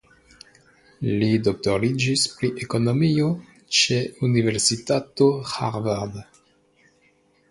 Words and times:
Li 1.21 1.27
doktoriĝis 1.47 2.23
pri 2.37 2.49
ekonomio 2.65 3.27
ĉe 3.79 3.99
Universitato 4.29 5.27
Harvard. 5.53 6.19